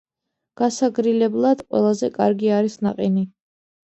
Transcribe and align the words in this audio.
გასაგრილებლად 0.59 1.61
ყველაზე 1.73 2.09
კარგი 2.15 2.49
არის 2.61 2.79
ნაყინი 2.87 3.23